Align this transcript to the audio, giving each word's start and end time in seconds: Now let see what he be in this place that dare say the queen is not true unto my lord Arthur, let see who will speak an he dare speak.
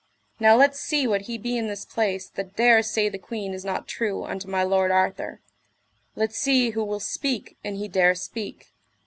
Now 0.39 0.55
let 0.55 0.75
see 0.75 1.05
what 1.05 1.21
he 1.29 1.37
be 1.37 1.55
in 1.59 1.67
this 1.67 1.85
place 1.85 2.27
that 2.29 2.55
dare 2.55 2.81
say 2.81 3.07
the 3.07 3.19
queen 3.19 3.53
is 3.53 3.63
not 3.63 3.87
true 3.87 4.23
unto 4.23 4.47
my 4.47 4.63
lord 4.63 4.89
Arthur, 4.89 5.41
let 6.15 6.33
see 6.33 6.71
who 6.71 6.83
will 6.83 6.99
speak 6.99 7.55
an 7.63 7.75
he 7.75 7.87
dare 7.87 8.15
speak. 8.15 8.73